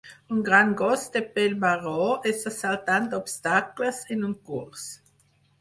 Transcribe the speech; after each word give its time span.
Un 0.35 0.39
gran 0.45 0.71
gos 0.79 1.03
de 1.15 1.21
pèl 1.35 1.53
marró 1.65 1.93
està 2.31 2.53
saltant 2.57 3.07
obstacles 3.21 4.03
en 4.17 4.25
un 4.31 4.35
curs. 4.51 4.91